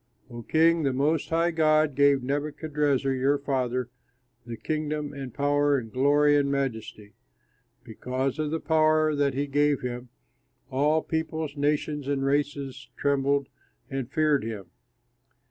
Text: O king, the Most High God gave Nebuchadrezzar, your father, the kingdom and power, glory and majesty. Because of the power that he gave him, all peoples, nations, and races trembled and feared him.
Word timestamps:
O 0.31 0.41
king, 0.41 0.81
the 0.81 0.93
Most 0.93 1.29
High 1.29 1.51
God 1.51 1.93
gave 1.93 2.23
Nebuchadrezzar, 2.23 3.11
your 3.13 3.37
father, 3.37 3.91
the 4.47 4.57
kingdom 4.57 5.13
and 5.13 5.31
power, 5.31 5.79
glory 5.83 6.35
and 6.35 6.51
majesty. 6.51 7.13
Because 7.83 8.39
of 8.39 8.49
the 8.49 8.59
power 8.59 9.13
that 9.15 9.35
he 9.35 9.45
gave 9.45 9.81
him, 9.81 10.09
all 10.71 11.03
peoples, 11.03 11.55
nations, 11.55 12.07
and 12.07 12.25
races 12.25 12.89
trembled 12.97 13.47
and 13.91 14.11
feared 14.11 14.43
him. 14.43 14.71